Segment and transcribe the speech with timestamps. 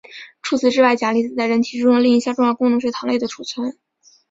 [0.41, 3.77] 除此之外钾离子在人体之中另一项重要的功能是糖类的储存。